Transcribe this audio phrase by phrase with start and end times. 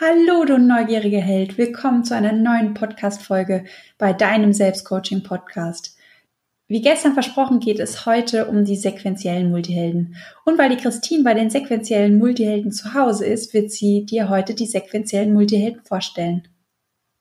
[0.00, 1.56] Hallo, du neugierige Held.
[1.56, 3.62] Willkommen zu einer neuen Podcast-Folge
[3.96, 5.96] bei deinem Selbstcoaching-Podcast.
[6.66, 10.16] Wie gestern versprochen geht es heute um die sequentiellen Multihelden.
[10.44, 14.54] Und weil die Christine bei den sequentiellen Multihelden zu Hause ist, wird sie dir heute
[14.54, 16.48] die sequentiellen Multihelden vorstellen.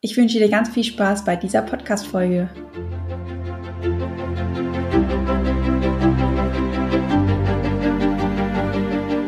[0.01, 2.49] Ich wünsche dir ganz viel Spaß bei dieser Podcast-Folge.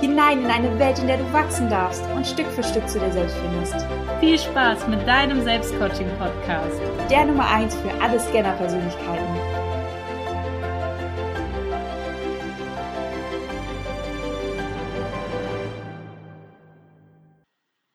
[0.00, 3.10] hinein in eine Welt, in der du wachsen darfst und Stück für Stück zu dir
[3.10, 3.86] selbst findest.
[4.20, 6.80] Viel Spaß mit deinem Selbstcoaching-Podcast.
[7.10, 9.58] Der Nummer 1 für alle Scanner-Persönlichkeiten.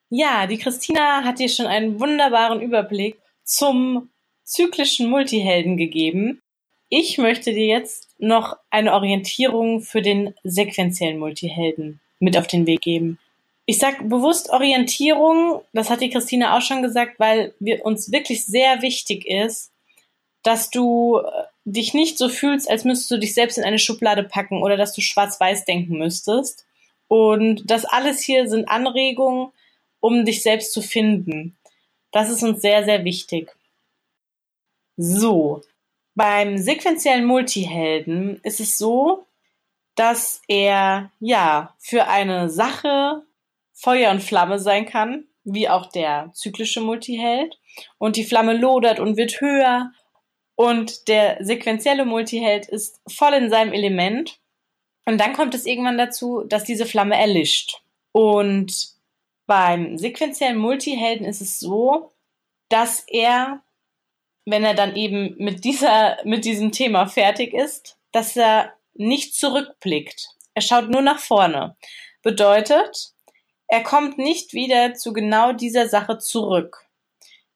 [0.09, 4.11] Ja, die Christina hat dir schon einen wunderbaren Überblick zum
[4.43, 6.42] zyklischen Multihelden gegeben.
[6.95, 12.81] Ich möchte dir jetzt noch eine Orientierung für den sequenziellen Multihelden mit auf den Weg
[12.81, 13.17] geben.
[13.65, 18.45] Ich sag bewusst Orientierung, das hat die Christine auch schon gesagt, weil wir uns wirklich
[18.45, 19.71] sehr wichtig ist,
[20.43, 24.21] dass du äh, dich nicht so fühlst, als müsstest du dich selbst in eine Schublade
[24.21, 26.63] packen oder dass du schwarz-weiß denken müsstest.
[27.07, 29.47] Und das alles hier sind Anregungen,
[29.99, 31.57] um dich selbst zu finden.
[32.11, 33.49] Das ist uns sehr, sehr wichtig.
[34.95, 35.63] So,
[36.15, 39.25] beim sequenziellen Multihelden ist es so,
[39.95, 43.23] dass er ja für eine Sache
[43.73, 47.59] Feuer und Flamme sein kann, wie auch der zyklische Multiheld.
[47.97, 49.91] Und die Flamme lodert und wird höher.
[50.55, 54.39] Und der sequenzielle Multiheld ist voll in seinem Element.
[55.05, 57.81] Und dann kommt es irgendwann dazu, dass diese Flamme erlischt.
[58.11, 58.93] Und
[59.47, 62.11] beim sequenziellen Multihelden ist es so,
[62.69, 63.61] dass er
[64.45, 70.29] wenn er dann eben mit dieser, mit diesem Thema fertig ist, dass er nicht zurückblickt.
[70.53, 71.75] Er schaut nur nach vorne.
[72.21, 73.13] Bedeutet,
[73.67, 76.85] er kommt nicht wieder zu genau dieser Sache zurück.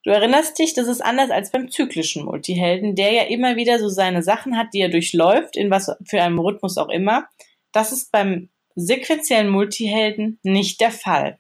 [0.04, 3.90] Du erinnerst dich, das ist anders als beim zyklischen Multihelden, der ja immer wieder so
[3.90, 7.28] seine Sachen hat, die er durchläuft, in was für einem Rhythmus auch immer.
[7.74, 11.40] Das ist beim sequenziellen Multihelden nicht der Fall.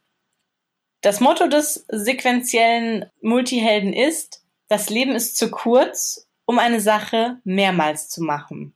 [1.02, 8.10] Das Motto des sequenziellen Multihelden ist, das Leben ist zu kurz, um eine Sache mehrmals
[8.10, 8.74] zu machen.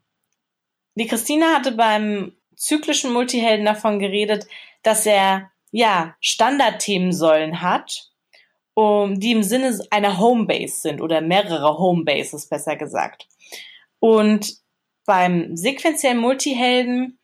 [0.96, 4.46] Die Christina hatte beim zyklischen Multihelden davon geredet,
[4.84, 8.12] dass er ja Standardthemensäulen hat,
[8.74, 13.28] um, die im Sinne einer Homebase sind oder mehrere Homebases besser gesagt.
[14.00, 14.58] Und
[15.06, 17.20] beim sequenziellen Multihelden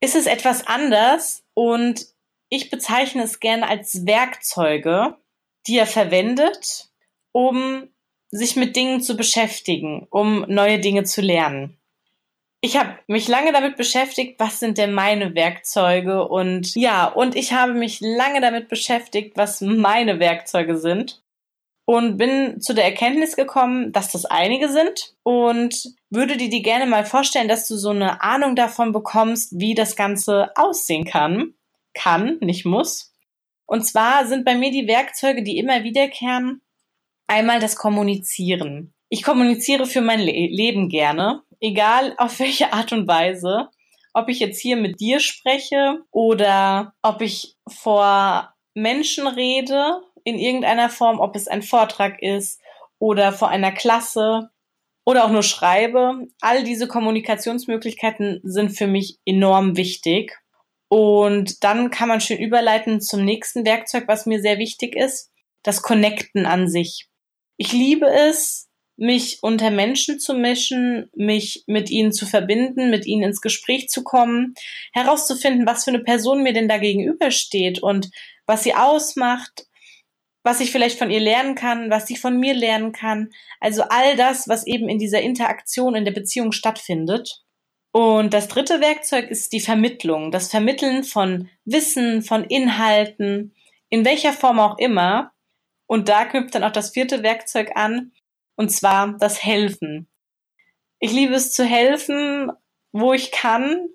[0.00, 2.06] ist es etwas anders und
[2.48, 5.16] ich bezeichne es gerne als Werkzeuge,
[5.66, 6.89] die er verwendet,
[7.32, 7.88] um
[8.30, 11.76] sich mit Dingen zu beschäftigen, um neue Dinge zu lernen.
[12.62, 17.52] Ich habe mich lange damit beschäftigt, was sind denn meine Werkzeuge und ja, und ich
[17.52, 21.22] habe mich lange damit beschäftigt, was meine Werkzeuge sind
[21.86, 26.86] und bin zu der Erkenntnis gekommen, dass das einige sind und würde dir die gerne
[26.86, 31.54] mal vorstellen, dass du so eine Ahnung davon bekommst, wie das Ganze aussehen kann.
[31.92, 33.12] Kann, nicht muss.
[33.66, 36.60] Und zwar sind bei mir die Werkzeuge, die immer wiederkehren,
[37.30, 38.92] Einmal das Kommunizieren.
[39.08, 43.68] Ich kommuniziere für mein Le Leben gerne, egal auf welche Art und Weise.
[44.12, 50.90] Ob ich jetzt hier mit dir spreche oder ob ich vor Menschen rede in irgendeiner
[50.90, 52.60] Form, ob es ein Vortrag ist
[52.98, 54.50] oder vor einer Klasse
[55.04, 56.26] oder auch nur schreibe.
[56.40, 60.36] All diese Kommunikationsmöglichkeiten sind für mich enorm wichtig.
[60.88, 65.30] Und dann kann man schön überleiten zum nächsten Werkzeug, was mir sehr wichtig ist,
[65.62, 67.06] das Connecten an sich.
[67.62, 73.24] Ich liebe es, mich unter Menschen zu mischen, mich mit ihnen zu verbinden, mit ihnen
[73.24, 74.54] ins Gespräch zu kommen,
[74.94, 78.08] herauszufinden, was für eine Person mir denn da gegenübersteht und
[78.46, 79.66] was sie ausmacht,
[80.42, 83.28] was ich vielleicht von ihr lernen kann, was sie von mir lernen kann.
[83.60, 87.42] Also all das, was eben in dieser Interaktion, in der Beziehung stattfindet.
[87.92, 93.54] Und das dritte Werkzeug ist die Vermittlung, das Vermitteln von Wissen, von Inhalten,
[93.90, 95.34] in welcher Form auch immer,
[95.90, 98.12] und da knüpft dann auch das vierte Werkzeug an,
[98.54, 100.08] und zwar das Helfen.
[101.00, 102.52] Ich liebe es zu helfen,
[102.92, 103.88] wo ich kann.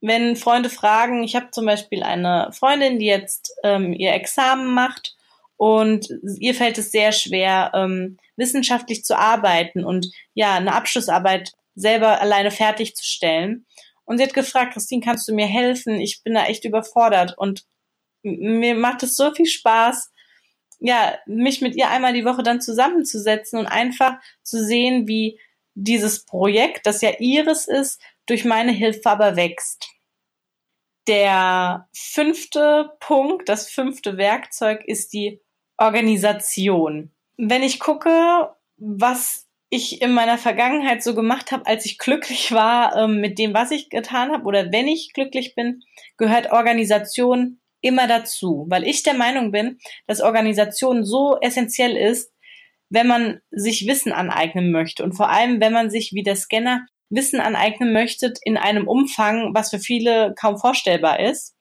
[0.00, 5.16] Wenn Freunde fragen, ich habe zum Beispiel eine Freundin, die jetzt ähm, ihr Examen macht
[5.56, 6.06] und
[6.38, 12.52] ihr fällt es sehr schwer, ähm, wissenschaftlich zu arbeiten und ja, eine Abschlussarbeit selber alleine
[12.52, 13.66] fertigzustellen.
[14.04, 16.00] Und sie hat gefragt, Christine, kannst du mir helfen?
[16.00, 17.64] Ich bin da echt überfordert und
[18.22, 20.12] mir macht es so viel Spaß,
[20.80, 25.38] ja, mich mit ihr einmal die Woche dann zusammenzusetzen und einfach zu sehen, wie
[25.74, 29.88] dieses Projekt, das ja ihres ist, durch meine Hilfe aber wächst.
[31.06, 35.42] Der fünfte Punkt, das fünfte Werkzeug ist die
[35.76, 37.12] Organisation.
[37.36, 42.96] Wenn ich gucke, was ich in meiner Vergangenheit so gemacht habe, als ich glücklich war
[42.96, 45.82] ähm, mit dem, was ich getan habe, oder wenn ich glücklich bin,
[46.16, 52.32] gehört Organisation immer dazu, weil ich der Meinung bin, dass Organisation so essentiell ist,
[52.88, 56.86] wenn man sich Wissen aneignen möchte und vor allem, wenn man sich wie der Scanner
[57.10, 61.54] Wissen aneignen möchte in einem Umfang, was für viele kaum vorstellbar ist.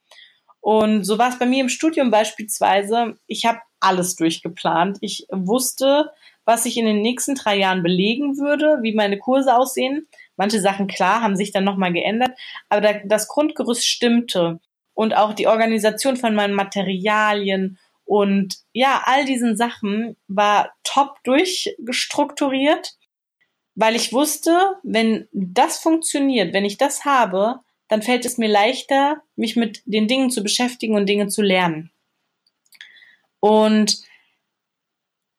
[0.62, 3.18] Und so war es bei mir im Studium beispielsweise.
[3.28, 4.98] Ich habe alles durchgeplant.
[5.02, 6.10] Ich wusste,
[6.46, 10.08] was ich in den nächsten drei Jahren belegen würde, wie meine Kurse aussehen.
[10.38, 12.32] Manche Sachen, klar, haben sich dann nochmal geändert,
[12.70, 14.62] aber das Grundgerüst stimmte.
[14.94, 22.98] Und auch die Organisation von meinen Materialien und ja, all diesen Sachen war top durchgestrukturiert,
[23.76, 29.22] weil ich wusste, wenn das funktioniert, wenn ich das habe, dann fällt es mir leichter,
[29.36, 31.92] mich mit den Dingen zu beschäftigen und Dinge zu lernen.
[33.40, 34.02] Und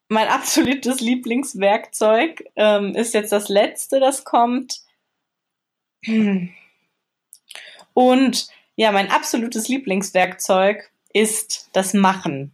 [0.08, 4.80] mein absolutes Lieblingswerkzeug ähm, ist jetzt das letzte, das kommt.
[7.94, 12.52] Und ja, mein absolutes Lieblingswerkzeug ist das Machen.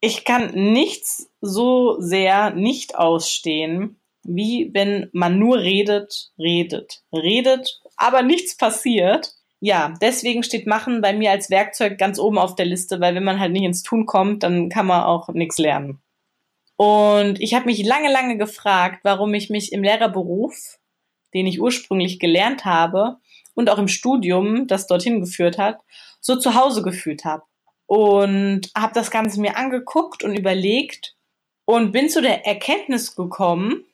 [0.00, 8.22] Ich kann nichts so sehr nicht ausstehen, wie wenn man nur redet, redet, redet, aber
[8.22, 9.34] nichts passiert.
[9.60, 13.24] Ja, deswegen steht Machen bei mir als Werkzeug ganz oben auf der Liste, weil wenn
[13.24, 16.00] man halt nicht ins Tun kommt, dann kann man auch nichts lernen.
[16.76, 20.78] Und ich habe mich lange, lange gefragt, warum ich mich im Lehrerberuf,
[21.34, 23.16] den ich ursprünglich gelernt habe,
[23.58, 25.80] und auch im Studium, das dorthin geführt hat,
[26.20, 27.42] so zu Hause gefühlt habe.
[27.86, 31.16] Und habe das Ganze mir angeguckt und überlegt
[31.64, 33.84] und bin zu der Erkenntnis gekommen,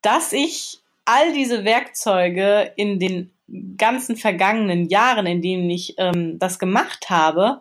[0.00, 3.36] dass ich all diese Werkzeuge in den
[3.76, 7.60] ganzen vergangenen Jahren, in denen ich ähm, das gemacht habe,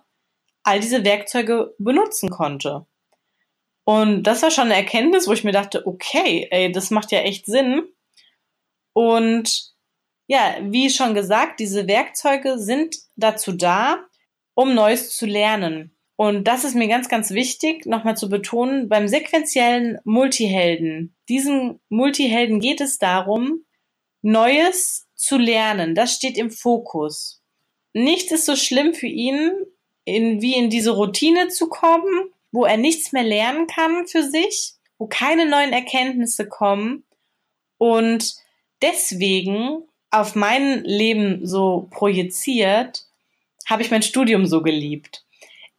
[0.63, 2.86] all diese Werkzeuge benutzen konnte.
[3.84, 7.19] Und das war schon eine Erkenntnis, wo ich mir dachte, okay, ey, das macht ja
[7.19, 7.84] echt Sinn.
[8.94, 9.71] Und
[10.31, 14.06] ja, wie schon gesagt, diese Werkzeuge sind dazu da,
[14.54, 15.94] um Neues zu lernen.
[16.16, 22.62] Und das ist mir ganz, ganz wichtig, nochmal zu betonen, beim sequentiellen Multihelden, diesen Multihelden
[22.62, 23.66] geht es darum,
[24.22, 25.95] Neues zu lernen.
[25.95, 27.42] Das steht im Fokus.
[27.92, 29.51] Nichts ist so schlimm für ihn,
[30.06, 34.75] in, wie in diese Routine zu kommen, wo er nichts mehr lernen kann für sich,
[34.98, 37.04] wo keine neuen Erkenntnisse kommen.
[37.77, 38.36] Und
[38.81, 43.06] deswegen auf mein Leben so projiziert,
[43.66, 45.24] habe ich mein Studium so geliebt.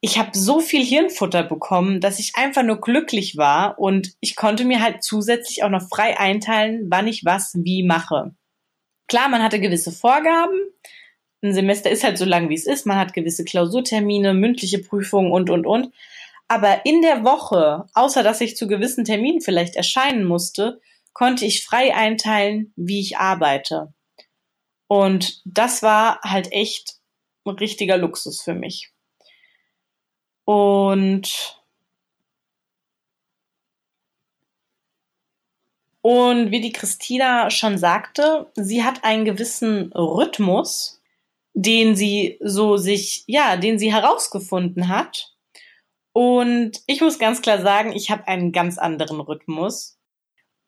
[0.00, 4.64] Ich habe so viel Hirnfutter bekommen, dass ich einfach nur glücklich war und ich konnte
[4.64, 8.34] mir halt zusätzlich auch noch frei einteilen, wann ich was wie mache.
[9.06, 10.58] Klar, man hatte gewisse Vorgaben.
[11.43, 12.87] Ein Semester ist halt so lang, wie es ist.
[12.87, 15.93] Man hat gewisse Klausurtermine, mündliche Prüfungen und, und, und.
[16.49, 20.81] Aber in der Woche, außer dass ich zu gewissen Terminen vielleicht erscheinen musste,
[21.12, 23.93] konnte ich frei einteilen, wie ich arbeite.
[24.86, 26.96] Und das war halt echt
[27.44, 28.93] ein richtiger Luxus für mich.
[30.44, 31.62] Und
[36.03, 41.01] Und wie die Christina schon sagte, sie hat einen gewissen Rhythmus,
[41.55, 45.32] den sie so sich, ja, den sie herausgefunden hat.
[46.12, 49.96] Und ich muss ganz klar sagen, ich habe einen ganz anderen Rhythmus.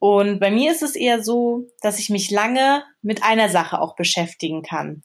[0.04, 3.96] Und bei mir ist es eher so, dass ich mich lange mit einer Sache auch
[3.96, 5.02] beschäftigen kann.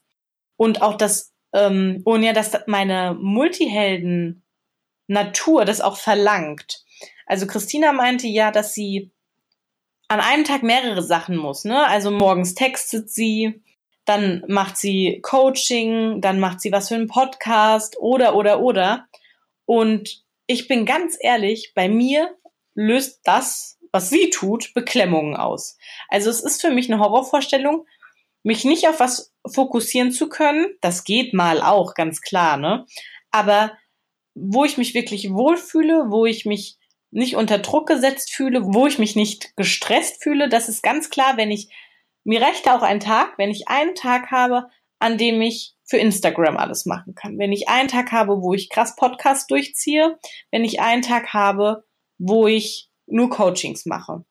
[0.58, 6.84] Und auch das, ähm, und ja, dass meine Multihelden-Natur das auch verlangt.
[7.26, 9.14] Also Christina meinte ja, dass sie
[10.10, 11.88] an einem Tag mehrere Sachen muss, ne?
[11.88, 13.64] Also morgens textet sie,
[14.04, 19.08] dann macht sie Coaching, dann macht sie was für einen Podcast oder, oder, oder.
[19.64, 22.36] Und ich bin ganz ehrlich, bei mir
[22.76, 25.78] löst das was sie tut, Beklemmungen aus.
[26.08, 27.86] Also es ist für mich eine Horrorvorstellung,
[28.44, 30.68] mich nicht auf was fokussieren zu können.
[30.82, 32.86] Das geht mal auch, ganz klar, ne?
[33.32, 33.74] Aber
[34.36, 36.78] wo ich mich wirklich wohlfühle, wo ich mich
[37.12, 41.38] nicht unter Druck gesetzt fühle, wo ich mich nicht gestresst fühle, das ist ganz klar,
[41.38, 41.70] wenn ich,
[42.24, 44.70] mir reicht auch ein Tag, wenn ich einen Tag habe,
[45.00, 47.40] an dem ich für Instagram alles machen kann.
[47.40, 50.20] Wenn ich einen Tag habe, wo ich krass Podcast durchziehe,
[50.52, 51.84] wenn ich einen Tag habe,
[52.20, 54.24] wo ich nur Coachings mache.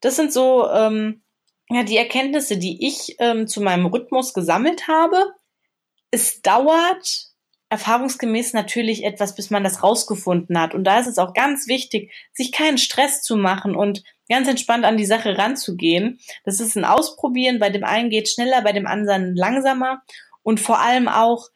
[0.00, 1.22] Das sind so ähm,
[1.70, 5.32] ja die Erkenntnisse, die ich ähm, zu meinem Rhythmus gesammelt habe.
[6.10, 7.32] Es dauert
[7.72, 10.74] erfahrungsgemäß natürlich etwas, bis man das rausgefunden hat.
[10.74, 14.84] Und da ist es auch ganz wichtig, sich keinen Stress zu machen und ganz entspannt
[14.84, 16.20] an die Sache ranzugehen.
[16.44, 17.58] Das ist ein Ausprobieren.
[17.58, 20.02] Bei dem einen geht schneller, bei dem anderen langsamer.
[20.42, 21.48] Und vor allem auch,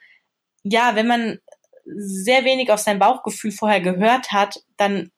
[0.63, 1.39] ja, wenn man
[1.85, 5.11] sehr wenig auf sein Bauchgefühl vorher gehört hat, dann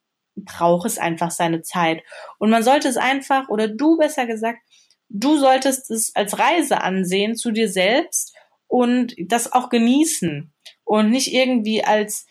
[0.45, 2.03] braucht es einfach seine Zeit.
[2.39, 4.59] Und man sollte es einfach, oder du besser gesagt,
[5.09, 8.35] du solltest es als Reise ansehen zu dir selbst
[8.67, 10.53] und das auch genießen
[10.85, 12.27] und nicht irgendwie als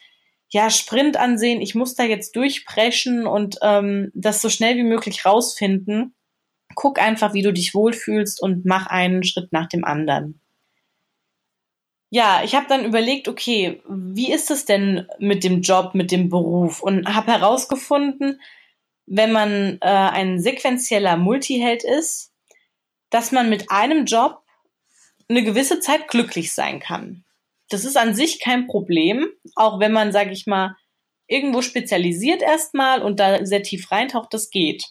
[0.49, 1.61] ja Sprint ansehen.
[1.61, 6.15] Ich muss da jetzt durchbrechen und ähm, das so schnell wie möglich rausfinden.
[6.75, 10.41] Guck einfach, wie du dich wohlfühlst und mach einen Schritt nach dem anderen
[12.09, 16.29] ja, ich habe dann überlegt, okay, wie ist es denn mit dem Job, mit dem
[16.29, 16.81] Beruf?
[16.81, 18.41] Und habe herausgefunden,
[19.05, 22.31] wenn man äh, ein sequenzieller Multiheld ist,
[23.09, 24.41] dass man mit einem Job
[25.29, 27.25] eine gewisse Zeit glücklich sein kann.
[27.69, 30.75] Das ist an sich kein Problem, auch wenn man, sage ich mal,
[31.27, 34.85] irgendwo spezialisiert erstmal und da sehr tief reintaucht, das geht.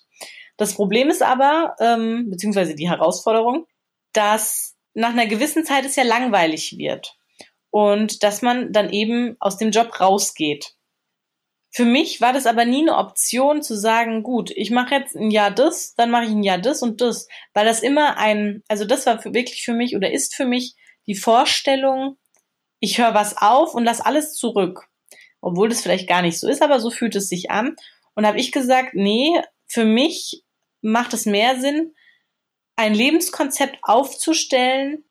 [0.58, 3.66] Das Problem ist aber, ähm, beziehungsweise die Herausforderung,
[4.12, 7.16] dass nach einer gewissen Zeit es ja langweilig wird
[7.70, 10.72] und dass man dann eben aus dem Job rausgeht.
[11.70, 15.30] Für mich war das aber nie eine Option zu sagen, gut, ich mache jetzt ein
[15.30, 18.86] Jahr das, dann mache ich ein Jahr das und das, weil das immer ein, also
[18.86, 20.74] das war für, wirklich für mich oder ist für mich
[21.06, 22.16] die Vorstellung,
[22.80, 24.88] ich höre was auf und lass alles zurück.
[25.42, 27.76] Obwohl das vielleicht gar nicht so ist, aber so fühlt es sich an.
[28.14, 30.42] Und habe ich gesagt, nee, für mich
[30.80, 31.92] macht es mehr Sinn,
[32.76, 35.04] ein Lebenskonzept aufzustellen,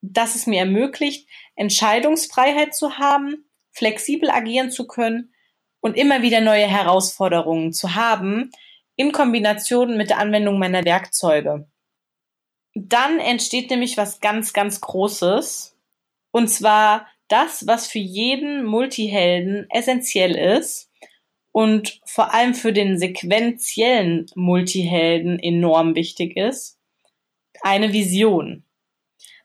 [0.00, 5.34] das es mir ermöglicht, Entscheidungsfreiheit zu haben, flexibel agieren zu können
[5.80, 8.50] und immer wieder neue Herausforderungen zu haben,
[8.96, 11.68] in Kombination mit der Anwendung meiner Werkzeuge.
[12.74, 15.76] Dann entsteht nämlich was ganz, ganz Großes.
[16.30, 20.90] Und zwar das, was für jeden Multihelden essentiell ist
[21.52, 26.77] und vor allem für den sequentiellen Multihelden enorm wichtig ist,
[27.62, 28.64] eine Vision.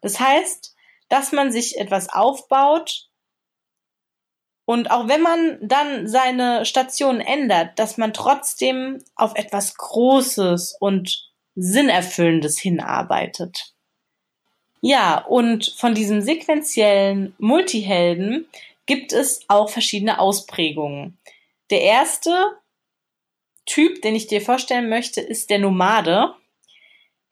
[0.02, 0.76] Das heißt,
[1.10, 3.10] dass man sich etwas aufbaut
[4.66, 11.32] und auch wenn man dann seine Station ändert, dass man trotzdem auf etwas Großes und
[11.56, 13.74] Sinnerfüllendes hinarbeitet.
[14.82, 18.48] Ja, und von diesem sequentiellen Multihelden
[18.86, 21.18] gibt es auch verschiedene Ausprägungen.
[21.70, 22.58] Der erste
[23.66, 26.34] Typ, den ich dir vorstellen möchte, ist der Nomade.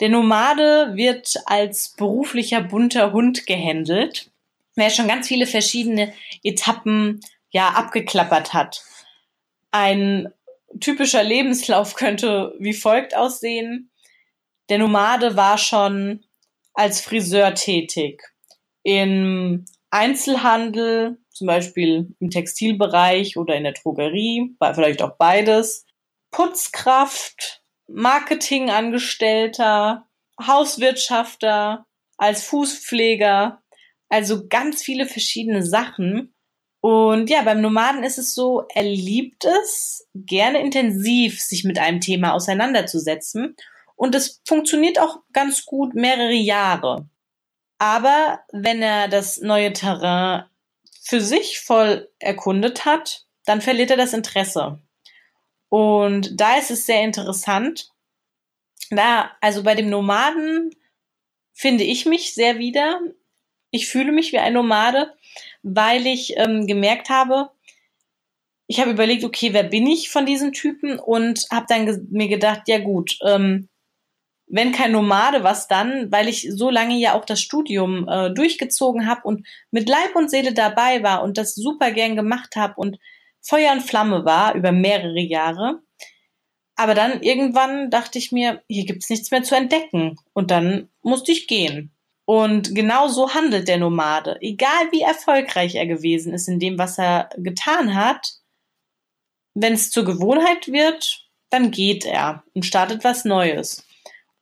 [0.02, 4.32] Der Nomade wird als beruflicher bunter Hund gehandelt,
[4.76, 6.12] der schon ganz viele verschiedene
[6.44, 8.84] Etappen ja abgeklappert hat.
[9.70, 10.34] Ein
[10.80, 13.92] typischer Lebenslauf könnte wie folgt aussehen.
[14.70, 16.26] Der Nomade war schon
[16.74, 18.24] als Friseur tätig.
[18.82, 25.86] Im Einzelhandel, zum Beispiel im Textilbereich oder in der Drogerie, vielleicht auch beides.
[26.32, 27.61] Putzkraft,
[27.94, 30.08] Marketingangestellter,
[30.40, 31.86] Hauswirtschafter,
[32.18, 33.64] als Fußpfleger,
[34.10, 36.36] also ganz viele verschiedene Sachen.
[36.82, 42.02] Und ja, beim Nomaden ist es so, er liebt es, gerne intensiv sich mit einem
[42.02, 43.56] Thema auseinanderzusetzen.
[43.96, 47.08] Und es funktioniert auch ganz gut mehrere Jahre.
[47.78, 50.46] Aber wenn er das neue Terrain
[51.04, 54.80] für sich voll erkundet hat, dann verliert er das Interesse.
[55.72, 57.90] Und da ist es sehr interessant.
[58.90, 60.70] Da, also bei dem Nomaden
[61.54, 63.00] finde ich mich sehr wieder.
[63.72, 65.14] Ich fühle mich wie ein Nomade,
[65.64, 67.52] weil ich ähm, gemerkt habe,
[68.68, 72.28] ich habe überlegt, okay, wer bin ich von diesen Typen und habe dann ge mir
[72.28, 73.70] gedacht, ja gut, ähm,
[74.48, 76.12] wenn kein Nomade, was dann?
[76.12, 80.30] Weil ich so lange ja auch das Studium äh, durchgezogen habe und mit Leib und
[80.30, 82.98] Seele dabei war und das super gern gemacht habe und
[83.42, 85.82] Feuer und Flamme war über mehrere Jahre.
[86.76, 90.18] Aber dann irgendwann dachte ich mir, hier gibt's nichts mehr zu entdecken.
[90.34, 91.92] Und dann musste ich gehen.
[92.26, 94.38] Und genau so handelt der Nomade.
[94.42, 98.36] Egal wie erfolgreich er gewesen ist in dem, was er getan hat,
[99.54, 103.86] wenn es zur Gewohnheit wird, dann geht er und startet was Neues.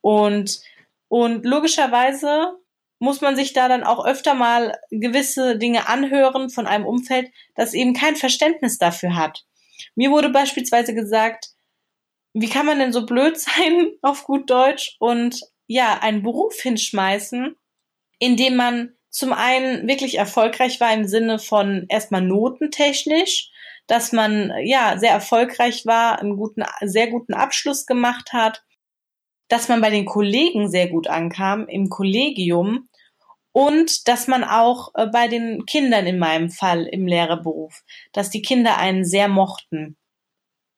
[0.00, 0.60] Und,
[1.08, 2.59] und logischerweise
[3.00, 7.74] muss man sich da dann auch öfter mal gewisse Dinge anhören von einem Umfeld, das
[7.74, 9.44] eben kein Verständnis dafür hat.
[9.94, 11.48] Mir wurde beispielsweise gesagt,
[12.34, 17.56] wie kann man denn so blöd sein auf gut Deutsch und ja, einen Beruf hinschmeißen,
[18.18, 23.50] in dem man zum einen wirklich erfolgreich war im Sinne von erstmal notentechnisch,
[23.86, 28.62] dass man ja sehr erfolgreich war, einen guten, sehr guten Abschluss gemacht hat,
[29.48, 32.89] dass man bei den Kollegen sehr gut ankam im Kollegium
[33.52, 38.42] und dass man auch äh, bei den Kindern in meinem Fall im Lehrerberuf, dass die
[38.42, 39.96] Kinder einen sehr mochten.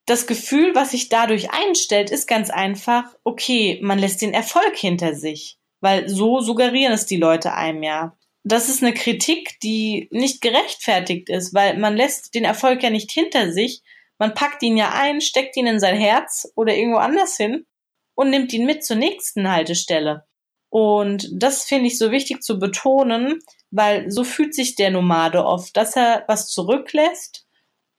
[0.07, 5.15] Das Gefühl, was sich dadurch einstellt, ist ganz einfach, okay, man lässt den Erfolg hinter
[5.15, 8.17] sich, weil so suggerieren es die Leute einem ja.
[8.45, 13.13] Das ist eine Kritik, die nicht gerechtfertigt ist, weil man lässt den Erfolg ja nicht
[13.13, 13.83] hinter sich,
[14.19, 17.67] man packt ihn ja ein, steckt ihn in sein Herz oder irgendwo anders hin
[18.15, 20.25] und nimmt ihn mit zur nächsten Haltestelle.
[20.73, 25.77] Und das finde ich so wichtig zu betonen, weil so fühlt sich der Nomade oft,
[25.77, 27.47] dass er was zurücklässt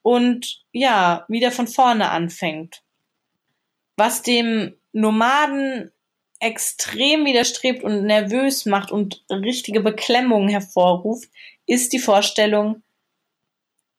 [0.02, 2.82] und ja, wieder von vorne anfängt.
[3.96, 5.92] Was dem Nomaden
[6.40, 11.30] extrem widerstrebt und nervös macht und richtige Beklemmungen hervorruft,
[11.66, 12.82] ist die Vorstellung,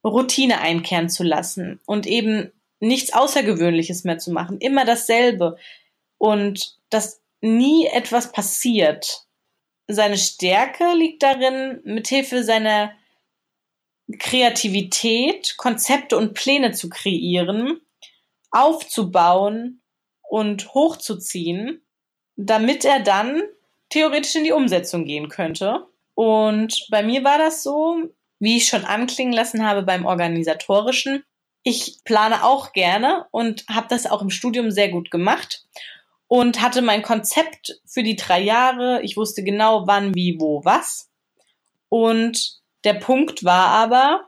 [0.04, 2.52] Routine einkehren zu lassen und eben
[2.82, 5.56] nichts Außergewöhnliches mehr zu machen, immer dasselbe
[6.18, 9.26] und das nie etwas passiert.
[9.88, 12.92] Seine Stärke liegt darin, mithilfe seiner
[14.20, 17.82] Kreativität Konzepte und Pläne zu kreieren,
[18.52, 19.82] aufzubauen
[20.22, 21.82] und hochzuziehen,
[22.36, 23.44] damit er dann
[23.90, 25.88] theoretisch in die Umsetzung gehen könnte.
[26.14, 31.24] Und bei mir war das so, wie ich schon anklingen lassen habe beim organisatorischen.
[31.64, 35.66] Ich plane auch gerne und habe das auch im Studium sehr gut gemacht
[36.28, 39.02] und hatte mein Konzept für die drei Jahre.
[39.04, 41.10] Ich wusste genau, wann, wie, wo, was.
[41.90, 44.28] Und der Punkt war aber,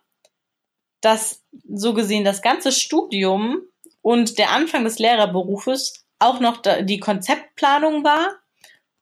[1.01, 3.61] dass so gesehen das ganze Studium
[4.01, 8.39] und der Anfang des Lehrerberufes auch noch die Konzeptplanung war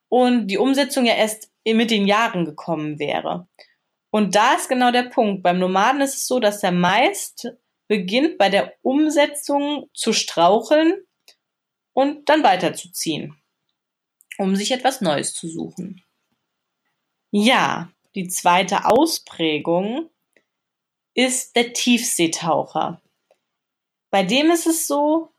[0.08, 3.48] und die Umsetzung ja erst mit den Jahren gekommen wäre.
[4.10, 5.42] Und da ist genau der Punkt.
[5.42, 7.52] Beim Nomaden ist es so, dass er meist
[7.88, 11.05] beginnt bei der Umsetzung zu straucheln
[11.96, 13.34] und dann weiterzuziehen,
[14.36, 16.04] um sich etwas Neues zu suchen.
[17.30, 20.10] Ja, die zweite Ausprägung
[21.14, 23.00] ist der Tiefseetaucher.
[24.10, 25.30] Bei dem ist es so,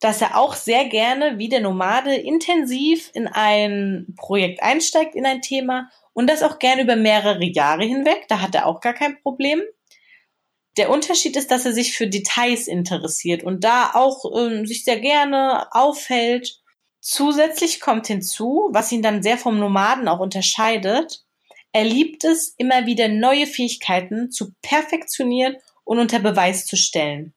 [0.00, 5.40] dass er auch sehr gerne wie der Nomade intensiv in ein Projekt einsteigt, in ein
[5.40, 8.26] Thema und das auch gerne über mehrere Jahre hinweg.
[8.26, 9.62] Da hat er auch gar kein Problem.
[10.76, 15.00] Der Unterschied ist, dass er sich für Details interessiert und da auch ähm, sich sehr
[15.00, 16.60] gerne aufhält.
[17.00, 21.24] Zusätzlich kommt hinzu, was ihn dann sehr vom Nomaden auch unterscheidet,
[21.72, 27.34] er liebt es, immer wieder neue Fähigkeiten zu perfektionieren und unter Beweis zu stellen.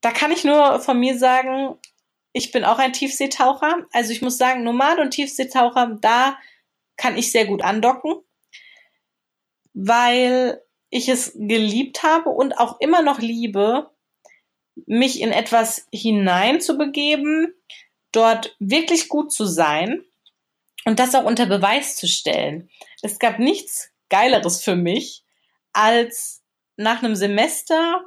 [0.00, 1.76] Da kann ich nur von mir sagen,
[2.32, 3.86] ich bin auch ein Tiefseetaucher.
[3.92, 6.38] Also ich muss sagen, Nomade und Tiefseetaucher, da
[6.96, 8.14] kann ich sehr gut andocken,
[9.74, 13.90] weil ich es geliebt habe und auch immer noch liebe,
[14.86, 17.54] mich in etwas hineinzubegeben,
[18.12, 20.04] dort wirklich gut zu sein
[20.84, 22.70] und das auch unter Beweis zu stellen.
[23.02, 25.22] Es gab nichts Geileres für mich,
[25.72, 26.42] als
[26.76, 28.04] nach einem Semester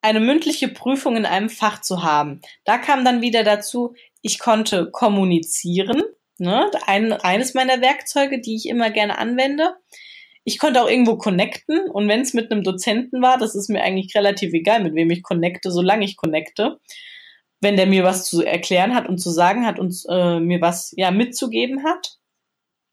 [0.00, 2.40] eine mündliche Prüfung in einem Fach zu haben.
[2.64, 6.02] Da kam dann wieder dazu, ich konnte kommunizieren,
[6.38, 9.76] ne, ein, eines meiner Werkzeuge, die ich immer gerne anwende.
[10.44, 13.82] Ich konnte auch irgendwo connecten und wenn es mit einem Dozenten war, das ist mir
[13.82, 16.80] eigentlich relativ egal, mit wem ich connecte, solange ich connecte.
[17.60, 20.92] Wenn der mir was zu erklären hat und zu sagen hat und äh, mir was
[20.96, 22.16] ja mitzugeben hat.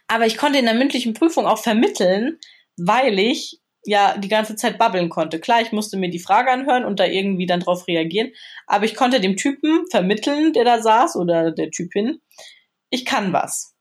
[0.07, 2.38] Aber ich konnte in der mündlichen Prüfung auch vermitteln,
[2.77, 5.39] weil ich ja die ganze Zeit babbeln konnte.
[5.39, 8.31] Klar, ich musste mir die Frage anhören und da irgendwie dann drauf reagieren,
[8.67, 12.21] aber ich konnte dem Typen vermitteln, der da saß oder der Typin,
[12.89, 13.75] ich kann was.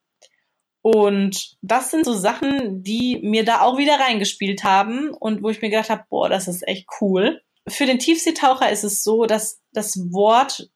[0.83, 5.61] Und das sind so Sachen, die mir da auch wieder reingespielt haben und wo ich
[5.61, 7.43] mir gedacht habe, boah, das ist echt cool.
[7.67, 10.71] Für den Tiefseetaucher ist es so, dass das Wort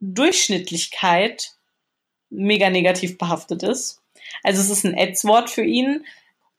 [0.00, 1.52] Durchschnittlichkeit
[2.30, 4.02] mega negativ behaftet ist.
[4.42, 6.04] Also es ist ein Ads-Wort für ihn.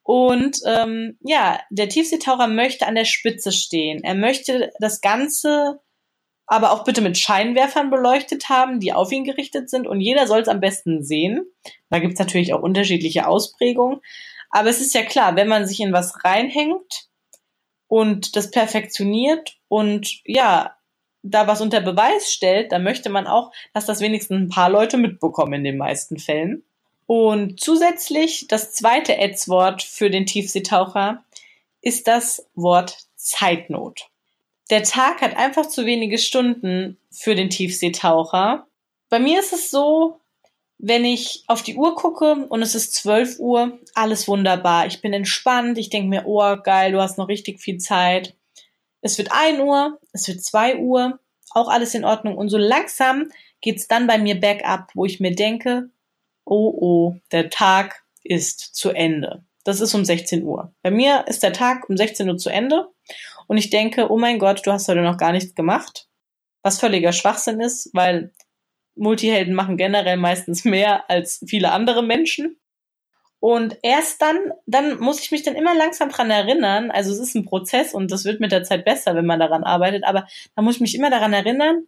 [0.04, 4.04] Und ähm, ja, der Tiefseetaucher möchte an der Spitze stehen.
[4.04, 5.80] Er möchte das Ganze
[6.54, 10.42] aber auch bitte mit Scheinwerfern beleuchtet haben, die auf ihn gerichtet sind und jeder soll
[10.42, 11.48] es am besten sehen.
[11.89, 14.02] Da gibt es natürlich auch unterschiedliche Ausprägungen.
[14.52, 17.08] Aber es ist ja klar, wenn man sich in was reinhängt
[17.88, 20.76] und das perfektioniert und ja,
[21.24, 24.98] da was unter Beweis stellt, dann möchte man auch, dass das wenigstens ein paar Leute
[24.98, 26.63] mitbekommen in den meisten Fällen.
[27.08, 31.24] Und zusätzlich das zweite Ads-Wort für den Tiefseetaucher
[31.82, 34.12] ist das Wort Zeitnot
[34.69, 38.67] der Tag hat einfach zu wenige Stunden für den Tiefseetaucher.
[39.10, 40.19] Bei mir ist es so,
[40.78, 44.86] wenn ich auf die Uhr gucke und es ist 12 Uhr, alles wunderbar.
[44.88, 48.36] Ich bin entspannt, ich denke mir, oh geil, du hast noch richtig viel Zeit.
[49.02, 51.19] Es wird 1 Uhr, es wird 2 Uhr,
[51.52, 52.38] auch alles in Ordnung.
[52.38, 53.30] Und so langsam
[53.62, 55.89] geht's dann bei mir bergab, wo ich mir denke,
[56.45, 59.43] oh oh, der Tag ist zu Ende.
[59.63, 60.73] Das ist um 16 Uhr.
[60.82, 62.88] Bei mir ist der Tag um 16 Uhr zu Ende
[63.47, 66.08] und ich denke, oh mein Gott, du hast heute noch gar nichts gemacht.
[66.62, 68.32] Was völliger Schwachsinn ist, weil
[68.95, 72.58] Multihelden machen generell meistens mehr als viele andere Menschen.
[73.39, 76.91] Und erst dann, dann muss ich mich dann immer langsam dran erinnern.
[76.91, 79.65] Also es ist ein Prozess und das wird mit der Zeit besser, wenn man daran
[79.65, 80.06] arbeitet.
[80.06, 81.84] Aber da muss ich mich immer daran erinnern.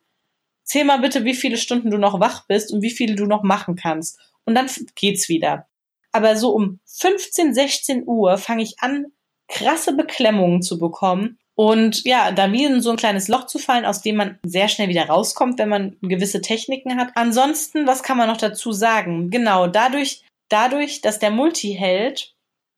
[0.64, 3.44] Zähl mal bitte, wie viele Stunden du noch wach bist und wie viele du noch
[3.44, 4.20] machen kannst.
[4.44, 5.68] Und dann geht's wieder.
[6.12, 9.06] Aber so um 15, 16 Uhr fange ich an,
[9.48, 13.86] krasse Beklemmungen zu bekommen und ja, da wie in so ein kleines Loch zu fallen,
[13.86, 17.12] aus dem man sehr schnell wieder rauskommt, wenn man gewisse Techniken hat.
[17.16, 19.30] Ansonsten, was kann man noch dazu sagen?
[19.30, 22.36] Genau, dadurch, dadurch, dass der Multiheld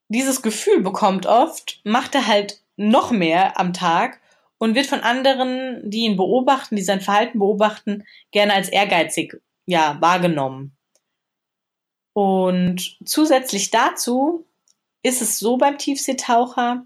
[0.09, 4.21] dieses Gefühl bekommt oft, macht er halt noch mehr am Tag
[4.59, 9.97] und wird von anderen, die ihn beobachten, die sein Verhalten beobachten, gerne als ehrgeizig, ja,
[10.01, 10.77] wahrgenommen.
[12.13, 14.45] Und zusätzlich dazu
[15.03, 16.85] ist es so beim Tiefseetaucher,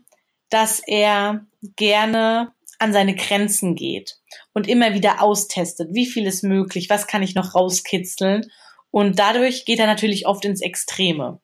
[0.51, 4.17] dass er gerne an seine Grenzen geht
[4.53, 8.51] und immer wieder austestet, wie viel ist möglich, was kann ich noch rauskitzeln.
[8.91, 11.39] Und dadurch geht er natürlich oft ins Extreme.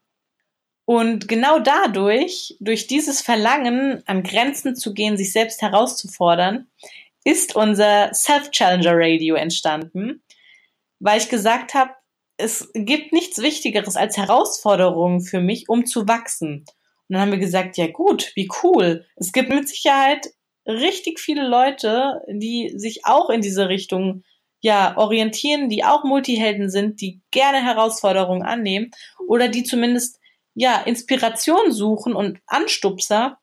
[0.85, 6.67] Und genau dadurch, durch dieses Verlangen, an Grenzen zu gehen, sich selbst herauszufordern,
[7.23, 10.23] ist unser Self-Challenger Radio entstanden,
[10.99, 11.91] weil ich gesagt habe,
[12.37, 16.65] es gibt nichts Wichtigeres als Herausforderungen für mich, um zu wachsen.
[17.07, 19.05] Und dann haben wir gesagt, ja gut, wie cool.
[19.15, 20.27] Es gibt mit Sicherheit
[20.65, 24.23] richtig viele Leute, die sich auch in diese Richtung
[24.59, 28.91] ja orientieren, die auch Multihelden sind, die gerne Herausforderungen annehmen
[29.27, 30.19] oder die zumindest
[30.53, 33.37] ja Inspiration suchen und Anstupser.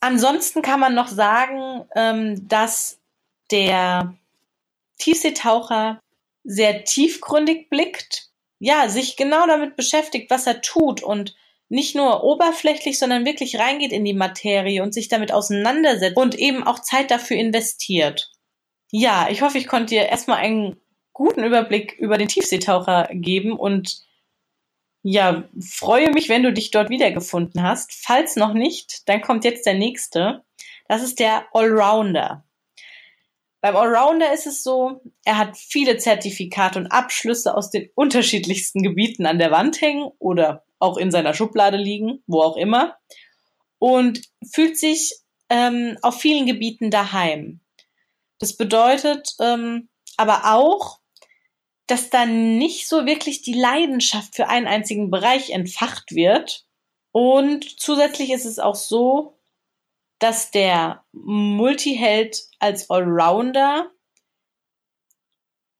[0.00, 2.98] Ansonsten kann man noch sagen, ähm, dass
[3.50, 4.14] der
[4.98, 6.00] Tiefseetaucher
[6.42, 11.34] sehr tiefgründig blickt, ja, sich genau damit beschäftigt, was er tut und
[11.70, 16.64] nicht nur oberflächlich, sondern wirklich reingeht in die Materie und sich damit auseinandersetzt und eben
[16.64, 18.32] auch Zeit dafür investiert.
[18.90, 20.76] Ja, ich hoffe, ich konnte dir erstmal einen
[21.12, 24.02] guten Überblick über den Tiefseetaucher geben und
[25.02, 27.92] ja, freue mich, wenn du dich dort wiedergefunden hast.
[27.92, 30.42] Falls noch nicht, dann kommt jetzt der nächste.
[30.88, 32.44] Das ist der Allrounder.
[33.60, 39.24] Beim Allrounder ist es so, er hat viele Zertifikate und Abschlüsse aus den unterschiedlichsten Gebieten
[39.24, 42.96] an der Wand hängen oder auch in seiner Schublade liegen, wo auch immer,
[43.78, 45.14] und fühlt sich
[45.48, 47.60] ähm, auf vielen Gebieten daheim.
[48.38, 51.00] Das bedeutet ähm, aber auch,
[51.86, 56.64] dass da nicht so wirklich die Leidenschaft für einen einzigen Bereich entfacht wird.
[57.12, 59.38] Und zusätzlich ist es auch so,
[60.20, 63.90] dass der Multiheld als Allrounder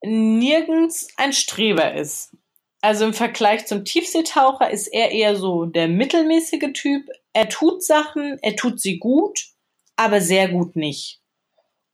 [0.02, 2.34] nirgends ein Streber ist.
[2.82, 7.08] Also im Vergleich zum Tiefseetaucher ist er eher so der mittelmäßige Typ.
[7.32, 9.48] Er tut Sachen, er tut sie gut,
[9.96, 11.20] aber sehr gut nicht.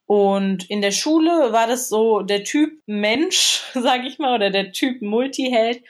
[0.07, 4.71] Und in der Schule war das so der Typ Mensch, sag ich mal, oder der
[4.73, 5.83] Typ Multiheld,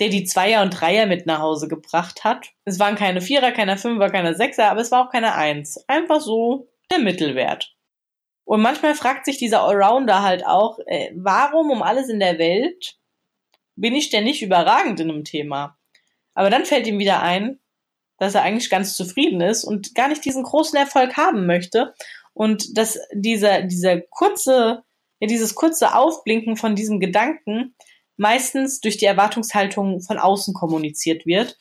[0.00, 2.48] der die Zweier und Dreier mit nach Hause gebracht hat.
[2.64, 5.84] Es waren keine Vierer, keine Fünfer, keine Sechser, aber es war auch keine Eins.
[5.86, 7.72] Einfach so der Mittelwert.
[8.44, 12.96] Und manchmal fragt sich dieser Allrounder halt auch, äh, warum um alles in der Welt
[13.76, 15.76] bin ich denn nicht überragend in einem Thema?
[16.34, 17.58] Aber dann fällt ihm wieder ein,
[18.18, 21.94] dass er eigentlich ganz zufrieden ist und gar nicht diesen großen Erfolg haben möchte
[22.32, 24.82] und dass dieser, dieser kurze,
[25.20, 27.74] ja, dieses kurze Aufblinken von diesem Gedanken
[28.16, 31.58] meistens durch die Erwartungshaltung von außen kommuniziert wird.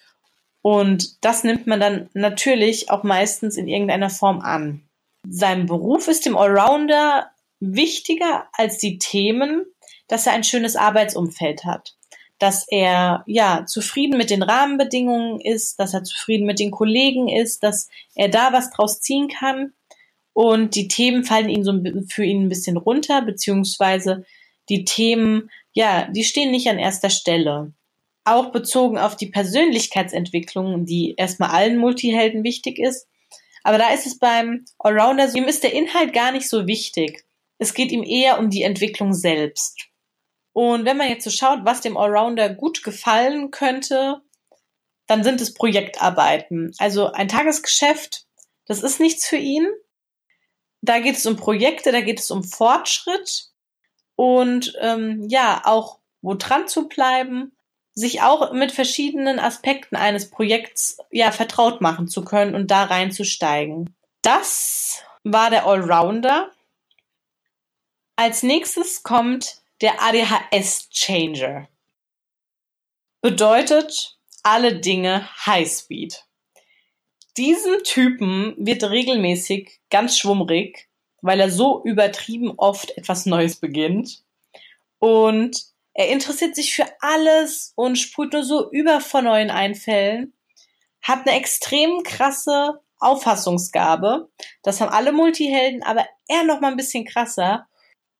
[0.62, 4.88] Und das nimmt man dann natürlich auch meistens in irgendeiner Form an.
[5.28, 9.65] Sein Beruf ist dem Allrounder wichtiger als die Themen,
[10.08, 11.95] dass er ein schönes Arbeitsumfeld hat
[12.39, 17.63] dass er ja zufrieden mit den Rahmenbedingungen ist, dass er zufrieden mit den Kollegen ist,
[17.63, 19.74] dass er da was draus ziehen kann.
[20.34, 21.74] Und die Themen fallen ihm so
[22.10, 24.26] für ihn ein bisschen runter, beziehungsweise
[24.69, 27.74] die Themen, ja, die stehen nicht an erster Stelle.
[28.26, 33.08] Auch bezogen auf die Persönlichkeitsentwicklung, die erstmal allen Multihelden wichtig ist.
[33.63, 37.24] Aber da ist es beim Allrounder, ihm ist der Inhalt gar nicht so wichtig.
[37.58, 39.88] Es geht ihm eher um die Entwicklung selbst.
[40.54, 44.22] Und wenn man jetzt so schaut, was dem Allrounder gut gefallen könnte,
[45.08, 46.72] dann sind es Projektarbeiten.
[46.78, 48.26] Also ein Tagesgeschäft,
[48.66, 49.68] das ist nichts für ihn.
[50.82, 53.48] Da geht es um Projekte, da geht es um Fortschritt
[54.16, 57.52] und ähm, ja, auch wo dran zu bleiben
[57.96, 63.96] sich auch mit verschiedenen Aspekten eines Projekts ja vertraut machen zu können und da reinzusteigen.
[64.22, 66.52] Das war der Allrounder.
[68.16, 71.67] Als nächstes kommt der ADHS-Changer.
[73.22, 76.24] Bedeutet alle Dinge Highspeed.
[77.36, 80.88] Diesen Typen wird regelmäßig ganz schwummrig,
[81.22, 84.24] weil er so übertrieben oft etwas Neues beginnt.
[85.00, 85.62] Und
[85.93, 90.34] er interessiert sich für alles und sprüht nur so über von neuen Einfällen,
[91.02, 94.30] hat eine extrem krasse Auffassungsgabe.
[94.62, 97.67] Das haben alle Multihelden, aber er noch mal ein bisschen krasser.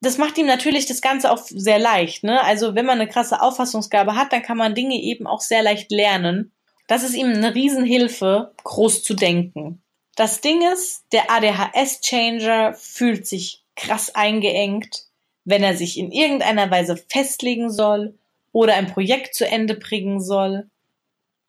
[0.04, 2.24] Das macht ihm natürlich das Ganze auch sehr leicht.
[2.24, 2.44] Ne?
[2.44, 5.90] Also wenn man eine krasse Auffassungsgabe hat, dann kann man Dinge eben auch sehr leicht
[5.90, 6.52] lernen.
[6.88, 9.82] Das ist ihm eine Riesenhilfe, groß zu denken.
[10.14, 15.06] Das Ding ist, der ADHS-Changer fühlt sich krass eingeengt,
[15.46, 18.18] wenn er sich in irgendeiner Weise festlegen soll
[18.52, 20.68] oder ein Projekt zu Ende bringen soll.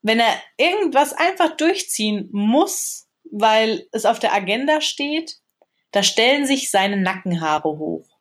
[0.02, 5.40] Wenn er irgendwas einfach durchziehen muss, weil es auf der Agenda steht,
[5.92, 8.15] da stellen sich seine Nackenhaare hoch.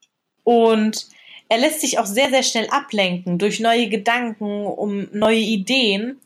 [0.44, 1.07] Und
[1.48, 6.20] er lässt sich auch sehr, sehr schnell ablenken durch neue Gedanken, um neue Ideen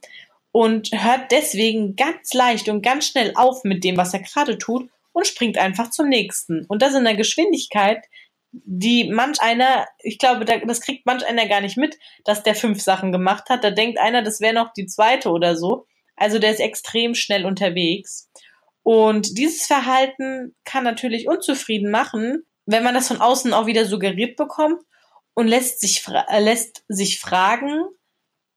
[0.52, 4.88] und hört deswegen ganz leicht und ganz schnell auf mit dem, was er gerade tut
[5.12, 6.64] und springt einfach zum nächsten.
[6.66, 8.04] Und das in einer Geschwindigkeit,
[8.52, 12.80] die manch einer, ich glaube, das kriegt manch einer gar nicht mit, dass der fünf
[12.80, 13.62] Sachen gemacht hat.
[13.62, 15.86] Da denkt einer, das wäre noch die zweite oder so.
[16.16, 18.30] Also der ist extrem schnell unterwegs.
[18.82, 24.36] Und dieses Verhalten kann natürlich unzufrieden machen, wenn man das von außen auch wieder suggeriert
[24.36, 24.82] bekommt
[25.32, 27.82] und lässt sich, äh, lässt sich fragen,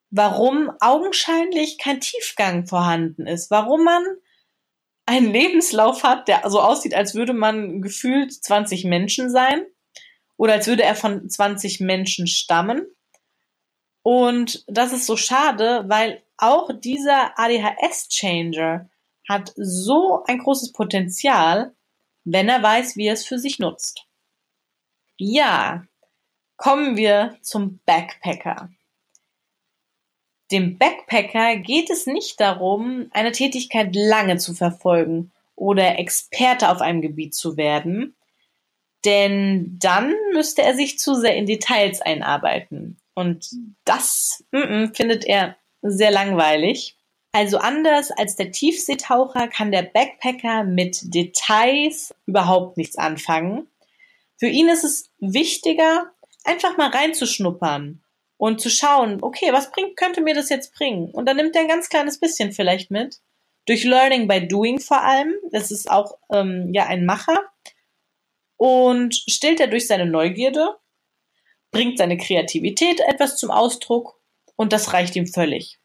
[0.10, 4.04] warum augenscheinlich kein Tiefgang vorhanden ist, warum man
[5.06, 9.66] einen Lebenslauf hat, der so aussieht, als würde man gefühlt 20 Menschen sein
[10.36, 12.86] oder als würde er von 20 Menschen stammen.
[14.04, 18.90] Und das ist so schade, weil auch dieser ADHS-Changer
[19.30, 21.74] hat so ein großes Potenzial,
[22.24, 24.06] wenn er weiß, wie er es für sich nutzt.
[25.18, 25.84] Ja,
[26.58, 28.70] kommen wir zum Backpacker.
[30.52, 37.02] Dem Backpacker geht es nicht darum, eine Tätigkeit lange zu verfolgen oder Experte auf einem
[37.02, 38.16] Gebiet zu werden,
[39.06, 42.98] denn dann müsste er sich zu sehr in Details einarbeiten.
[43.14, 43.50] Und
[43.86, 46.98] das mm -mm, findet er sehr langweilig.
[47.34, 53.68] Also anders als der Tiefseetaucher kann der Backpacker mit Details überhaupt nichts anfangen.
[54.38, 56.12] Für ihn ist es wichtiger,
[56.44, 58.04] einfach mal reinzuschnuppern
[58.38, 61.12] und zu schauen, okay, was bringt, könnte mir das jetzt bringen?
[61.12, 63.22] Und dann nimmt er ein ganz kleines bisschen vielleicht mit.
[63.68, 65.36] Durch Learning by Doing vor allem.
[65.52, 67.40] Das ist auch ähm, ja ein Macher
[68.58, 70.76] und stillt er durch seine Neugierde,
[71.72, 74.20] bringt seine Kreativität etwas zum Ausdruck
[74.56, 75.81] und das reicht ihm völlig.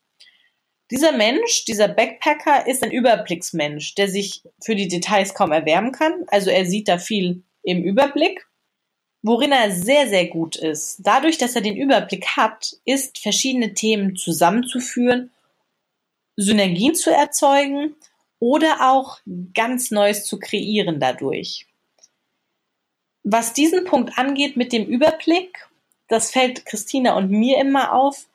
[0.90, 6.24] Dieser Mensch, dieser Backpacker ist ein Überblicksmensch, der sich für die Details kaum erwärmen kann.
[6.28, 8.46] Also er sieht da viel im Überblick.
[9.22, 14.14] Worin er sehr, sehr gut ist, dadurch, dass er den Überblick hat, ist verschiedene Themen
[14.14, 15.32] zusammenzuführen,
[16.36, 17.96] Synergien zu erzeugen
[18.38, 19.18] oder auch
[19.54, 21.66] ganz Neues zu kreieren dadurch.
[23.24, 25.66] Was diesen Punkt angeht mit dem Überblick,
[26.06, 28.28] das fällt Christina und mir immer auf,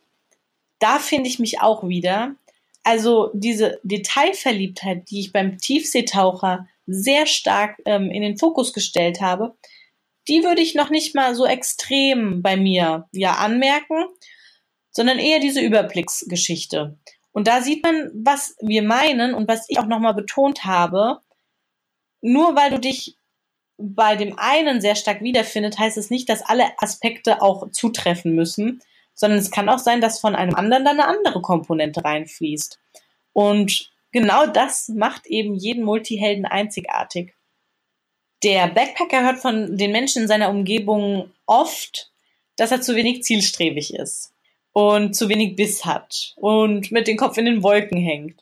[0.79, 2.35] da finde ich mich auch wieder.
[2.83, 9.55] Also diese Detailverliebtheit, die ich beim Tiefseetaucher sehr stark ähm, in den Fokus gestellt habe,
[10.27, 14.05] die würde ich noch nicht mal so extrem bei mir ja anmerken,
[14.91, 16.97] sondern eher diese Überblicksgeschichte.
[17.31, 21.21] Und da sieht man, was wir meinen und was ich auch nochmal betont habe.
[22.21, 23.15] Nur weil du dich
[23.77, 28.81] bei dem einen sehr stark wiederfindet, heißt es nicht, dass alle Aspekte auch zutreffen müssen,
[29.21, 32.79] sondern es kann auch sein, dass von einem anderen dann eine andere Komponente reinfließt.
[33.33, 37.35] Und genau das macht eben jeden Multihelden einzigartig.
[38.43, 42.11] Der Backpacker hört von den Menschen in seiner Umgebung oft,
[42.55, 44.33] dass er zu wenig zielstrebig ist
[44.73, 48.41] und zu wenig Biss hat und mit dem Kopf in den Wolken hängt.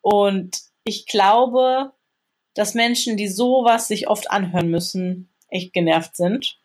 [0.00, 1.92] Und ich glaube,
[2.54, 6.58] dass Menschen, die sowas sich oft anhören müssen, echt genervt sind,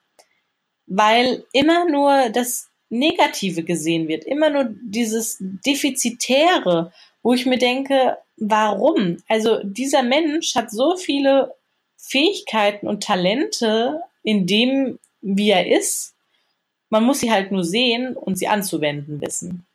[0.88, 6.92] weil immer nur das Negative gesehen wird, immer nur dieses Defizitäre,
[7.24, 9.18] wo ich mir denke, warum?
[9.28, 11.56] Also dieser Mensch hat so viele
[11.98, 16.16] Fähigkeiten und Talente in dem, wie er ist.
[16.90, 19.66] Man muss sie halt nur sehen und sie anzuwenden wissen.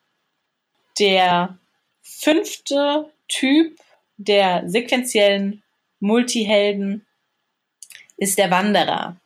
[0.98, 1.58] Der
[2.02, 3.78] fünfte Typ
[4.18, 5.62] der sequentiellen
[6.00, 7.06] Multihelden
[8.18, 9.16] ist der Wanderer.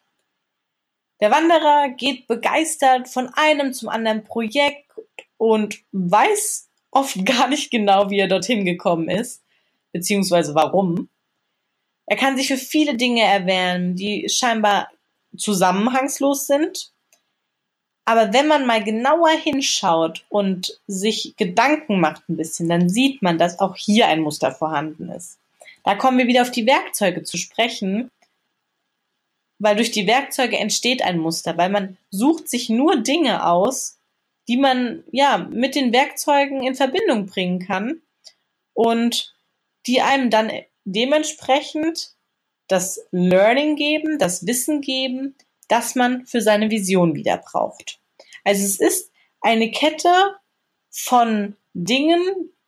[1.20, 4.90] Der Wanderer geht begeistert von einem zum anderen Projekt
[5.36, 9.42] und weiß oft gar nicht genau, wie er dorthin gekommen ist,
[9.92, 11.08] beziehungsweise warum.
[12.06, 14.88] Er kann sich für viele Dinge erwähnen, die scheinbar
[15.36, 16.90] zusammenhangslos sind.
[18.04, 23.38] Aber wenn man mal genauer hinschaut und sich Gedanken macht ein bisschen, dann sieht man,
[23.38, 25.38] dass auch hier ein Muster vorhanden ist.
[25.84, 28.10] Da kommen wir wieder auf die Werkzeuge zu sprechen,
[29.60, 33.98] weil durch die Werkzeuge entsteht ein Muster, weil man sucht sich nur Dinge aus,
[34.48, 38.00] die man ja mit den Werkzeugen in Verbindung bringen kann
[38.72, 39.32] und
[39.86, 40.50] die einem dann
[40.84, 42.14] dementsprechend
[42.66, 45.36] das Learning geben, das Wissen geben,
[45.68, 48.00] das man für seine Vision wieder braucht.
[48.44, 50.36] Also es ist eine Kette
[50.90, 52.22] von Dingen,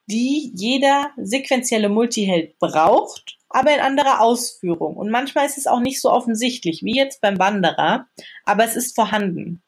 [0.07, 4.97] die jeder sequentielle Multiheld braucht, aber in anderer Ausführung.
[4.97, 8.07] Und manchmal ist es auch nicht so offensichtlich, wie jetzt beim Wanderer,
[8.45, 9.62] aber es ist vorhanden.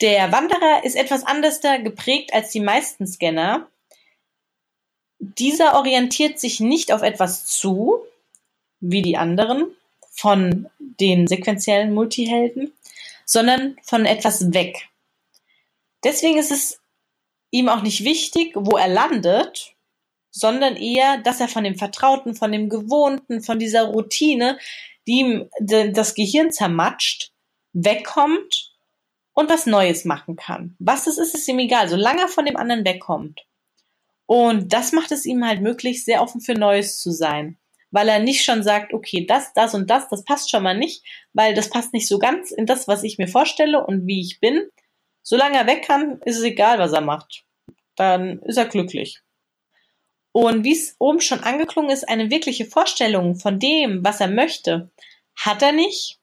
[0.00, 3.68] Der Wanderer ist etwas anders geprägt als die meisten Scanner.
[5.20, 8.02] Dieser orientiert sich nicht auf etwas zu,
[8.80, 9.66] wie die anderen
[10.10, 12.72] von den sequentiellen Multihelden,
[13.24, 14.88] sondern von etwas weg.
[16.04, 16.80] Deswegen ist es
[17.50, 19.71] ihm auch nicht wichtig, wo er landet,
[20.32, 24.58] sondern eher, dass er von dem Vertrauten, von dem Gewohnten, von dieser Routine,
[25.06, 27.30] die ihm das Gehirn zermatscht,
[27.72, 28.72] wegkommt
[29.32, 30.74] und was Neues machen kann.
[30.80, 33.42] Was es ist, ist ihm egal, solange er von dem anderen wegkommt.
[34.26, 37.58] Und das macht es ihm halt möglich, sehr offen für Neues zu sein.
[37.90, 41.04] Weil er nicht schon sagt, okay, das, das und das, das passt schon mal nicht,
[41.34, 44.40] weil das passt nicht so ganz in das, was ich mir vorstelle und wie ich
[44.40, 44.62] bin,
[45.22, 47.44] Solange er weg kann, ist es egal, was er macht.
[47.94, 49.21] Dann ist er glücklich.
[50.32, 54.90] Und wie es oben schon angeklungen ist, eine wirkliche Vorstellung von dem, was er möchte,
[55.36, 56.18] hat er nicht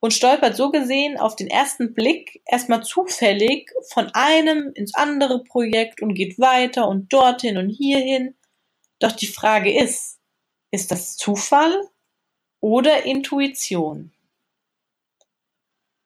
[0.00, 6.02] und stolpert so gesehen auf den ersten Blick erstmal zufällig von einem ins andere Projekt
[6.02, 8.34] und geht weiter und dorthin und hierhin.
[8.98, 10.18] Doch die Frage ist,
[10.70, 11.88] ist das Zufall
[12.60, 14.12] oder Intuition?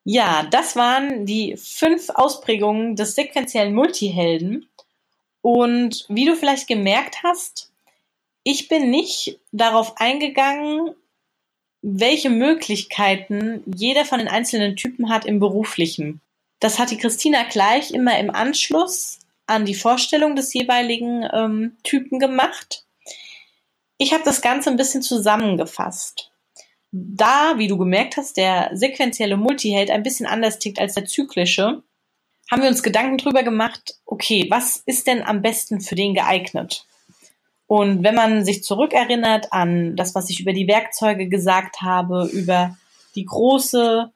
[0.04, 4.68] Ja, das waren die fünf Ausprägungen des sequentiellen Multihelden.
[5.44, 7.70] Und wie du vielleicht gemerkt hast,
[8.44, 10.94] ich bin nicht darauf eingegangen,
[11.82, 16.22] welche Möglichkeiten jeder von den einzelnen Typen hat im beruflichen.
[16.60, 22.18] Das hat die Christina gleich immer im Anschluss an die Vorstellung des jeweiligen ähm, Typen
[22.18, 22.86] gemacht.
[23.98, 26.32] Ich habe das Ganze ein bisschen zusammengefasst
[26.96, 31.82] da, wie du gemerkt hast, der sequentielle Multiheld ein bisschen anders tickt als der zyklische,
[32.50, 36.86] haben wir uns Gedanken drüber gemacht, okay, was ist denn am besten für den geeignet?
[37.66, 42.76] Und wenn man sich zurückerinnert an das, was ich über die Werkzeuge gesagt habe, über
[43.14, 44.12] die große,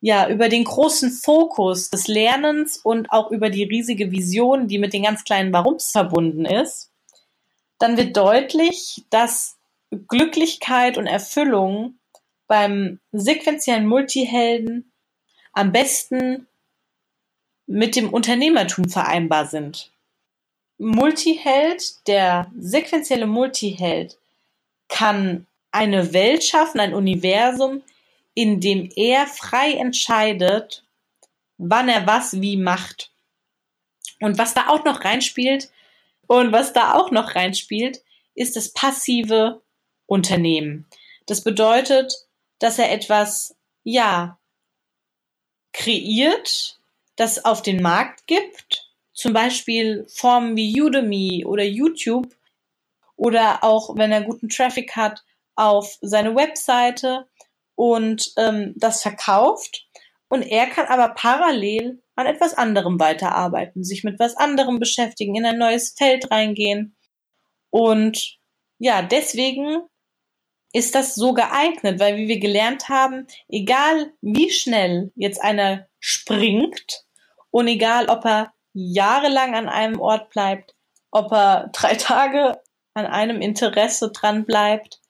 [0.00, 4.92] ja, über den großen Fokus des Lernens und auch über die riesige Vision, die mit
[4.92, 6.90] den ganz kleinen Warums verbunden ist,
[7.78, 9.56] dann wird deutlich, dass
[10.08, 11.98] Glücklichkeit und Erfüllung
[12.46, 14.92] beim sequentiellen Multihelden
[15.52, 16.48] am besten
[17.70, 19.92] mit dem Unternehmertum vereinbar sind.
[20.78, 24.18] Multiheld, der sequentielle Multiheld,
[24.88, 27.82] kann eine Welt schaffen, ein Universum,
[28.34, 30.82] in dem er frei entscheidet,
[31.58, 33.12] wann er was wie macht.
[34.18, 35.70] Und was da auch noch reinspielt,
[36.26, 38.02] und was da auch noch reinspielt,
[38.34, 39.62] ist das passive
[40.06, 40.86] Unternehmen.
[41.26, 42.26] Das bedeutet,
[42.58, 43.54] dass er etwas,
[43.84, 44.38] ja,
[45.72, 46.79] kreiert,
[47.20, 52.34] das auf den Markt gibt, zum Beispiel Formen wie Udemy oder YouTube
[53.14, 55.22] oder auch, wenn er guten Traffic hat,
[55.54, 57.28] auf seine Webseite
[57.74, 59.86] und ähm, das verkauft.
[60.28, 65.44] Und er kann aber parallel an etwas anderem weiterarbeiten, sich mit was anderem beschäftigen, in
[65.44, 66.96] ein neues Feld reingehen.
[67.68, 68.38] Und
[68.78, 69.82] ja, deswegen
[70.72, 77.04] ist das so geeignet, weil wie wir gelernt haben, egal wie schnell jetzt einer springt
[77.50, 80.74] und egal ob er jahrelang an einem Ort bleibt,
[81.10, 82.60] ob er drei Tage
[82.94, 85.00] an einem Interesse dran bleibt,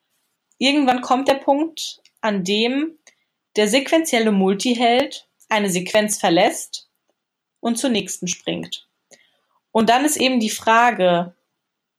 [0.58, 2.98] irgendwann kommt der Punkt, an dem
[3.56, 6.88] der sequentielle Multiheld eine Sequenz verlässt
[7.60, 8.88] und zur nächsten springt.
[9.72, 11.34] Und dann ist eben die Frage,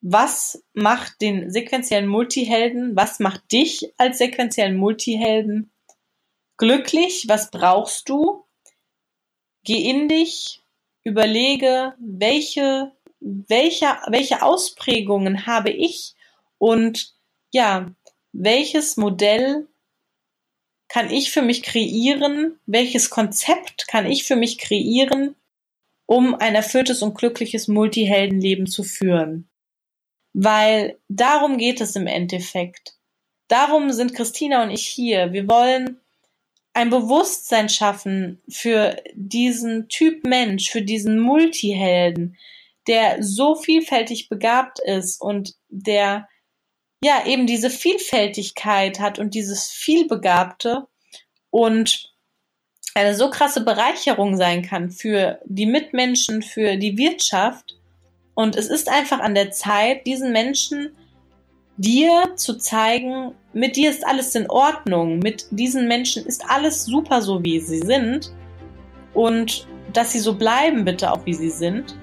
[0.02, 5.72] was macht den sequentiellen Multihelden, was macht dich als sequentiellen Multihelden
[6.58, 8.46] glücklich, was brauchst du?
[9.64, 10.62] Geh in dich,
[11.04, 16.16] überlege, welche, welche, welche Ausprägungen habe ich
[16.58, 17.14] und
[17.52, 17.92] ja,
[18.34, 19.68] welches Modell
[20.88, 25.36] kann ich für mich kreieren, welches Konzept kann ich für mich kreieren,
[26.06, 29.50] um ein erfülltes und glückliches Multiheldenleben zu führen.
[30.34, 32.98] Weil darum geht es im Endeffekt.
[33.48, 35.32] Darum sind Christina und ich hier.
[35.32, 36.01] Wir wollen
[36.74, 42.38] ein Bewusstsein schaffen für diesen Typ Mensch, für diesen Multihelden,
[42.88, 46.28] der so vielfältig begabt ist und der
[47.04, 50.88] ja eben diese Vielfältigkeit hat und dieses vielbegabte
[51.50, 52.12] und
[52.94, 57.78] eine so krasse Bereicherung sein kann für die Mitmenschen, für die Wirtschaft.
[58.34, 60.96] Und es ist einfach an der Zeit, diesen Menschen
[61.78, 67.22] dir zu zeigen, mit dir ist alles in Ordnung, mit diesen Menschen ist alles super
[67.22, 68.32] so, wie sie sind
[69.14, 71.96] und dass sie so bleiben, bitte auch wie sie sind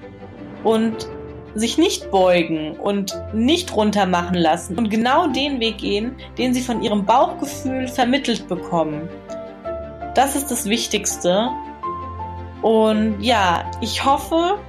[0.63, 1.07] und
[1.55, 6.83] sich nicht beugen und nicht runtermachen lassen und genau den Weg gehen, den sie von
[6.83, 9.09] ihrem Bauchgefühl vermittelt bekommen.
[10.15, 11.49] Das ist das Wichtigste.
[12.61, 14.59] Und ja, ich hoffe,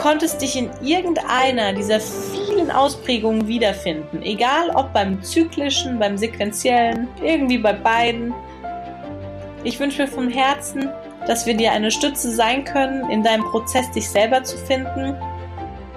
[0.00, 4.22] konntest dich in irgendeiner dieser vielen Ausprägungen wiederfinden.
[4.22, 8.32] Egal ob beim zyklischen, beim sequentiellen, irgendwie bei beiden.
[9.62, 10.88] Ich wünsche mir vom Herzen,
[11.26, 15.14] dass wir dir eine Stütze sein können, in deinem Prozess dich selber zu finden.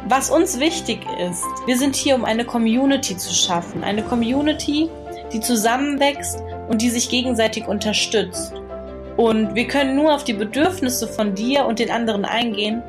[0.09, 3.85] Was uns wichtig ist, wir sind hier, um eine Community zu schaffen.
[3.85, 4.89] Eine Community,
[5.31, 8.53] die zusammenwächst und die sich gegenseitig unterstützt.
[9.15, 12.83] Und wir können nur auf die Bedürfnisse von dir und den anderen eingehen,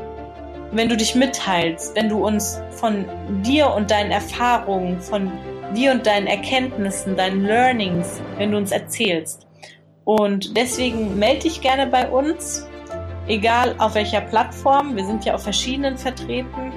[0.75, 3.05] wenn du dich mitteilst, wenn du uns von
[3.43, 5.31] dir und deinen Erfahrungen, von
[5.75, 9.47] dir und deinen Erkenntnissen, deinen Learnings, wenn du uns erzählst.
[10.05, 12.66] Und deswegen melde dich gerne bei uns,
[13.27, 14.97] egal auf welcher Plattform.
[14.97, 16.72] Wir sind ja auf verschiedenen vertreten.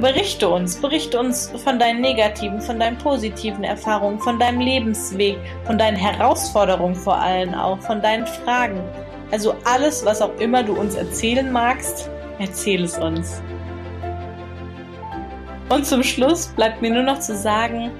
[0.00, 5.76] Berichte uns, berichte uns von deinen negativen, von deinen positiven Erfahrungen, von deinem Lebensweg, von
[5.76, 8.80] deinen Herausforderungen vor allem auch, von deinen Fragen.
[9.30, 13.42] Also alles, was auch immer du uns erzählen magst, erzähl es uns.
[15.68, 17.90] Und zum Schluss bleibt mir nur noch zu sagen,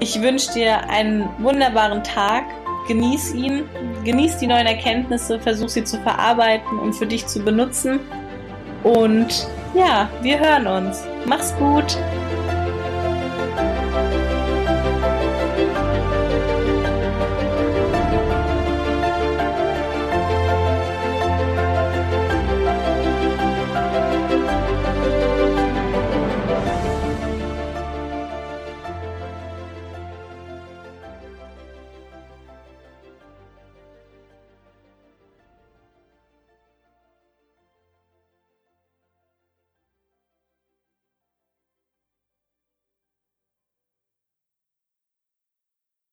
[0.00, 2.44] ich wünsche dir einen wunderbaren Tag
[2.88, 3.64] genieß ihn,
[4.04, 8.00] genieß die neuen Erkenntnisse, versuch sie zu verarbeiten und für dich zu benutzen.
[8.82, 11.04] Und ja, wir hören uns.
[11.26, 11.96] Mach's gut.